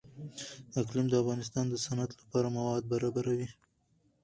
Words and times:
اقلیم 0.81 1.07
د 1.09 1.15
افغانستان 1.23 1.65
د 1.69 1.75
صنعت 1.85 2.11
لپاره 2.21 2.47
مواد 2.57 2.83
برابروي. 2.91 3.47